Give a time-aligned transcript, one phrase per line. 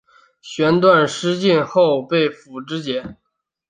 [0.41, 3.17] 弦断矢尽后被俘支解。